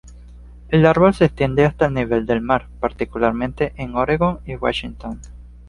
El 0.69 0.87
árbol 0.87 1.13
se 1.13 1.25
extiende 1.25 1.63
hasta 1.63 1.85
el 1.85 1.93
nivel 1.93 2.25
del 2.25 2.41
mar, 2.41 2.67
particularmente 2.79 3.73
en 3.77 3.93
Oregón 3.93 4.39
y 4.47 4.55
Washington. 4.55 5.19